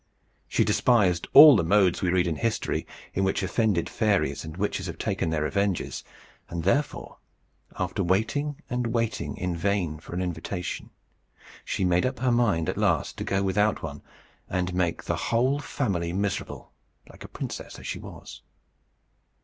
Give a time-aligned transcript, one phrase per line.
[0.47, 4.57] She despised all the modes we read of in history, in which offended fairies and
[4.57, 6.03] witches have taken their revenges;
[6.49, 7.19] and therefore,
[7.77, 10.89] after waiting and waiting in vain for an invitation,
[11.63, 14.01] she made up her mind at last to go without one,
[14.49, 16.71] and make the whole family miserable,
[17.07, 18.41] like a princess as she was.